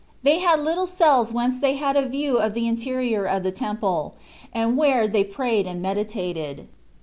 [0.23, 3.51] They had little cells whence they had a view of the in terior of the
[3.51, 4.15] Temple,
[4.51, 5.29] and where they 2 2 ZTbe IRativitt?
[5.29, 6.67] ot prayed and meditated.